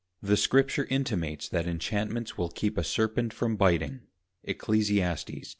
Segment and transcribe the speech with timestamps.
[0.19, 3.99] The Scripture intimates that Inchantments will keep a Serpent from biting,
[4.47, 4.89] _Eccles.